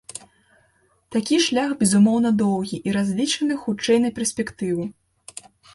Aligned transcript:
Такі 1.15 1.35
шлях, 1.49 1.75
безумоўна, 1.83 2.29
доўгі, 2.41 2.77
і 2.91 2.99
разлічаны, 3.01 3.53
хутчэй, 3.65 3.97
на 4.09 4.17
перспектыву. 4.19 4.83